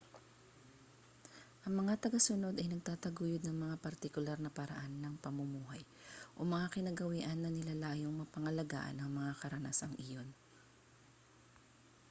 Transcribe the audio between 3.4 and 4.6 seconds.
ng mga partikular na